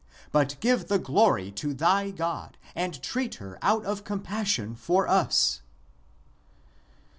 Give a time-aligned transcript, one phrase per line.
[0.31, 5.61] But give the glory to thy God and treat her out of compassion for us."